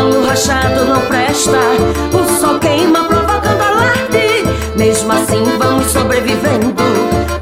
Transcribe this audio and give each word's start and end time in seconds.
machado 0.00 0.84
não 0.84 1.00
presta. 1.02 1.58
O 2.12 2.40
sol 2.40 2.58
queima 2.58 3.04
provocando 3.04 3.60
alarde. 3.60 4.44
Mesmo 4.76 5.12
assim 5.12 5.44
vamos 5.58 5.86
sobrevivendo. 5.86 6.82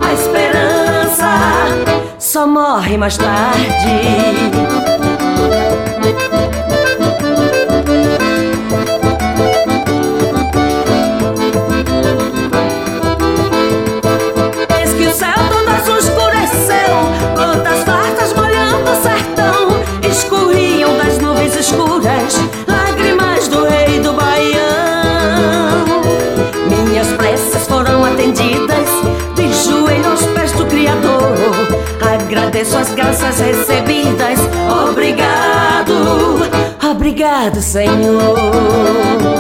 A 0.01 0.13
esperança 0.13 1.31
só 2.19 2.47
morre 2.47 2.97
mais 2.97 3.17
tarde. 3.17 5.10
Agradeço 32.31 32.79
as 32.79 32.95
graças 32.95 33.41
recebidas. 33.41 34.39
Obrigado, 34.89 35.95
obrigado, 36.89 37.61
Senhor. 37.61 39.40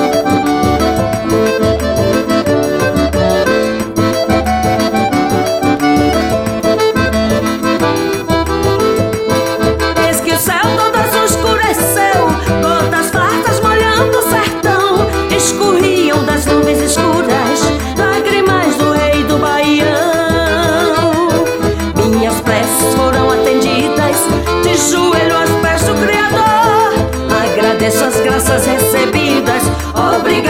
Suas 27.91 28.21
graças 28.21 28.67
recebidas. 28.67 29.63
Obrigado, 29.95 30.50